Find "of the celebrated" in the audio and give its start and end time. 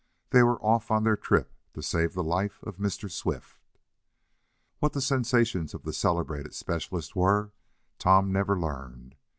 5.75-6.55